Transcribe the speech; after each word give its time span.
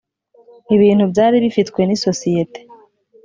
ibintu 0.75 1.03
byari 1.11 1.35
bifitwe 1.43 1.79
n 1.85 1.89
‘isosiyete. 1.97 2.59